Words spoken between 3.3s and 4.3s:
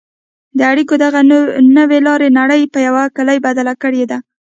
بدله کړې ده.